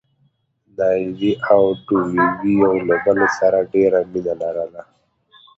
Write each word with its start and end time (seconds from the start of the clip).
نايلې 0.77 1.33
او 1.53 1.61
ډوېوې 1.85 2.27
يو 2.63 2.71
له 2.87 2.95
بل 3.05 3.19
سره 3.39 3.59
ډېره 3.73 3.99
مينه 4.11 4.33
لرله. 4.41 4.81